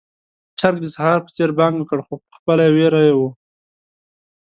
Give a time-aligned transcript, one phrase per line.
[0.59, 3.29] چرګ د سهار په څېر بانګ وکړ، خو پخپله يې وېره وه.